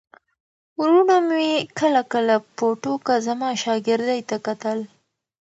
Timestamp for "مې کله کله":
1.27-2.35